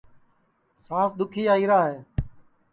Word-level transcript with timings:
سانٚس 0.85 1.11
دُؔکھی 1.19 1.43
آئیرا 1.53 1.79
ہے 1.87 1.97